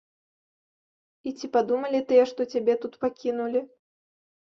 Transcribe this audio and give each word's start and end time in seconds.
І 1.29 1.35
ці 1.37 1.45
падумалі 1.57 1.99
тыя, 2.11 2.27
што 2.33 2.51
цябе 2.57 2.73
тут 2.83 2.93
пакінулі. 3.07 3.67